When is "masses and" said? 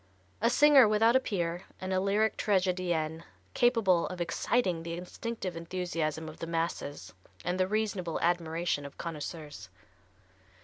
6.47-7.59